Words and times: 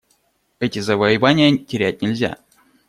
Эти 0.59 0.79
завоевания 0.79 1.55
терять 1.55 2.01
нельзя. 2.01 2.39